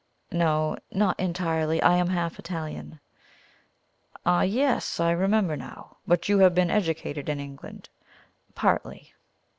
[0.31, 1.79] "No, not entirely.
[1.79, 2.99] I am half Italian."
[4.25, 4.99] "Ah, yes!
[4.99, 5.97] I remember now.
[6.07, 7.89] But you have been educated in England?"
[8.55, 9.13] "Partly."